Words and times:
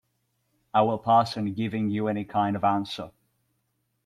I 0.73 0.81
will 0.81 0.97
pass 0.97 1.37
on 1.37 1.53
giving 1.53 1.91
you 1.91 2.07
any 2.07 2.25
kind 2.25 2.55
of 2.55 2.63
answer. 2.63 3.11